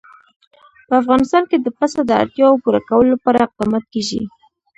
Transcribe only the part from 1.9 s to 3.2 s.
د اړتیاوو پوره کولو